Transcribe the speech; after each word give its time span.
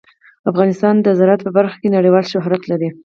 افغانستان 0.51 0.95
د 1.01 1.07
زراعت 1.19 1.41
په 1.43 1.51
برخه 1.57 1.77
کې 1.81 1.93
نړیوال 1.97 2.25
شهرت 2.33 2.61
لري. 2.71 2.89